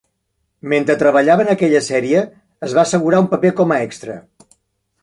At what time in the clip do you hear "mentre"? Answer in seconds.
0.71-0.95